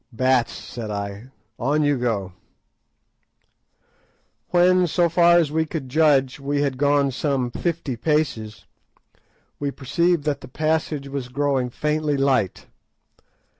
[0.11, 1.29] "Bats," said I;
[1.59, 2.33] "on you go."
[4.49, 8.65] When, so far as we could judge, we had gone some fifty paces,
[9.59, 12.65] we perceived that the passage was growing faintly light.